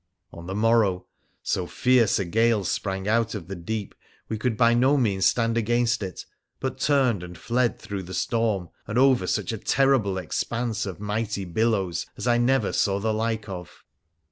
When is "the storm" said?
8.01-8.69